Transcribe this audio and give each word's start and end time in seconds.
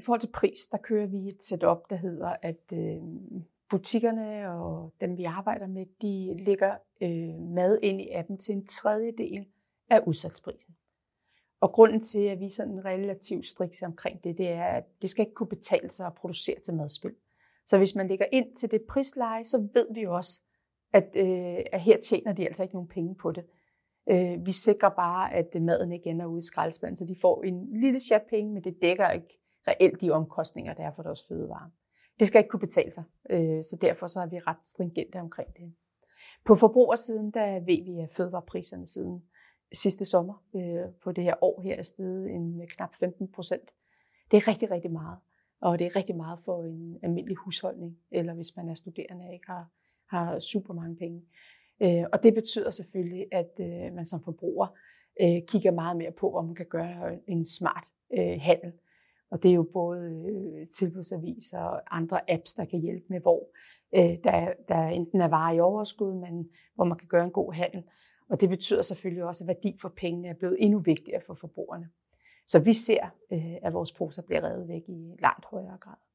i 0.00 0.02
forhold 0.02 0.20
til 0.20 0.32
pris, 0.32 0.68
der 0.68 0.78
kører 0.78 1.06
vi 1.06 1.28
et 1.28 1.42
setup, 1.42 1.90
der 1.90 1.96
hedder, 1.96 2.36
at 2.42 2.72
øh, 2.72 3.02
butikkerne 3.70 4.50
og 4.52 4.92
dem, 5.00 5.18
vi 5.18 5.24
arbejder 5.24 5.66
med, 5.66 5.86
de 6.02 6.44
lægger 6.44 6.76
øh, 7.00 7.40
mad 7.54 7.78
ind 7.82 8.00
i 8.00 8.10
appen 8.10 8.38
til 8.38 8.54
en 8.54 8.66
tredjedel 8.66 9.46
af 9.90 10.00
udsalgsprisen. 10.06 10.76
Og 11.60 11.72
grunden 11.72 12.00
til, 12.00 12.18
at 12.18 12.40
vi 12.40 12.44
er 12.44 12.50
sådan 12.50 12.84
relativt 12.84 13.46
strikse 13.46 13.86
omkring 13.86 14.24
det, 14.24 14.38
det 14.38 14.48
er, 14.48 14.64
at 14.64 14.84
det 15.02 15.10
skal 15.10 15.22
ikke 15.22 15.34
kunne 15.34 15.46
betale 15.46 15.90
sig 15.90 16.06
at 16.06 16.14
producere 16.14 16.60
til 16.60 16.74
madspil. 16.74 17.14
Så 17.66 17.78
hvis 17.78 17.94
man 17.94 18.08
lægger 18.08 18.26
ind 18.32 18.54
til 18.54 18.70
det 18.70 18.82
prisleje, 18.88 19.44
så 19.44 19.68
ved 19.74 19.86
vi 19.94 20.00
jo 20.00 20.16
også, 20.16 20.40
at, 20.92 21.16
øh, 21.16 21.64
at 21.72 21.80
her 21.80 21.96
tjener 22.00 22.32
de 22.32 22.46
altså 22.46 22.62
ikke 22.62 22.74
nogen 22.74 22.88
penge 22.88 23.14
på 23.14 23.32
det. 23.32 23.44
Øh, 24.10 24.46
vi 24.46 24.52
sikrer 24.52 24.88
bare, 24.88 25.34
at 25.34 25.62
maden 25.62 25.92
ikke 25.92 26.10
ender 26.10 26.26
ude 26.26 26.38
i 26.38 26.42
skraldespanden, 26.42 26.96
så 26.96 27.04
de 27.04 27.16
får 27.20 27.42
en 27.42 27.80
lille 27.80 27.98
chat 27.98 28.22
penge, 28.30 28.52
men 28.52 28.64
det 28.64 28.82
dækker 28.82 29.10
ikke 29.10 29.39
reelt 29.68 30.00
de 30.00 30.10
omkostninger, 30.10 30.74
der 30.74 30.86
er 30.86 30.92
for 30.92 31.02
deres 31.02 31.22
fødevare. 31.28 31.70
Det 32.18 32.26
skal 32.26 32.38
ikke 32.38 32.48
kunne 32.48 32.60
betale 32.60 32.92
sig, 32.92 33.04
øh, 33.30 33.64
så 33.64 33.78
derfor 33.80 34.06
så 34.06 34.20
er 34.20 34.26
vi 34.26 34.38
ret 34.38 34.66
stringente 34.66 35.16
omkring 35.16 35.56
det. 35.56 35.74
På 36.44 36.54
forbrugersiden, 36.54 37.30
der 37.30 37.60
ved 37.60 37.84
vi, 37.84 38.00
at 38.00 38.10
fødevarepriserne 38.16 38.86
siden 38.86 39.22
sidste 39.72 40.04
sommer 40.04 40.34
øh, 40.56 40.94
på 41.02 41.12
det 41.12 41.24
her 41.24 41.44
år 41.44 41.60
her 41.60 41.76
er 41.76 41.82
steget 41.82 42.30
en 42.30 42.60
øh, 42.62 42.68
knap 42.68 42.94
15 42.94 43.28
procent. 43.28 43.70
Det 44.30 44.36
er 44.36 44.48
rigtig, 44.48 44.70
rigtig 44.70 44.90
meget. 44.90 45.18
Og 45.60 45.78
det 45.78 45.86
er 45.86 45.96
rigtig 45.96 46.16
meget 46.16 46.38
for 46.44 46.62
en 46.62 46.98
almindelig 47.02 47.36
husholdning, 47.36 47.98
eller 48.10 48.34
hvis 48.34 48.56
man 48.56 48.68
er 48.68 48.74
studerende 48.74 49.24
og 49.24 49.32
ikke 49.32 49.46
har, 49.46 49.70
har 50.06 50.38
super 50.38 50.74
mange 50.74 50.96
penge. 50.96 51.22
Og 52.12 52.22
det 52.22 52.34
betyder 52.34 52.70
selvfølgelig, 52.70 53.26
at 53.32 53.58
man 53.92 54.06
som 54.06 54.22
forbruger 54.22 54.66
kigger 55.46 55.70
meget 55.70 55.96
mere 55.96 56.12
på, 56.12 56.36
om 56.36 56.44
man 56.44 56.54
kan 56.54 56.66
gøre 56.66 57.18
en 57.26 57.46
smart 57.46 57.84
handel. 58.40 58.72
Og 59.30 59.42
det 59.42 59.50
er 59.50 59.54
jo 59.54 59.66
både 59.72 60.24
øh, 60.30 60.66
tilbudsaviser 60.66 61.58
og 61.58 61.96
andre 61.96 62.30
apps, 62.30 62.54
der 62.54 62.64
kan 62.64 62.80
hjælpe 62.80 63.06
med, 63.08 63.20
hvor 63.20 63.48
øh, 63.94 64.16
der, 64.24 64.52
der 64.68 64.86
enten 64.86 65.20
er 65.20 65.28
varer 65.28 65.54
i 65.54 65.60
overskud, 65.60 66.14
men 66.14 66.48
hvor 66.74 66.84
man 66.84 66.98
kan 66.98 67.08
gøre 67.08 67.24
en 67.24 67.30
god 67.30 67.52
handel. 67.52 67.82
Og 68.30 68.40
det 68.40 68.48
betyder 68.48 68.82
selvfølgelig 68.82 69.24
også, 69.24 69.44
at 69.44 69.48
værdi 69.48 69.76
for 69.80 69.92
pengene 69.96 70.28
er 70.28 70.34
blevet 70.34 70.56
endnu 70.58 70.78
vigtigere 70.78 71.22
for 71.26 71.34
forbrugerne. 71.34 71.88
Så 72.46 72.58
vi 72.64 72.72
ser, 72.72 73.04
øh, 73.32 73.56
at 73.62 73.72
vores 73.72 73.92
poser 73.92 74.22
bliver 74.22 74.42
reddet 74.44 74.68
væk 74.68 74.82
i 74.88 75.16
langt 75.18 75.44
højere 75.44 75.78
grad. 75.80 76.09